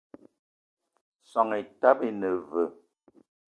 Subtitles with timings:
[1.29, 2.71] Soan etaba ine veu?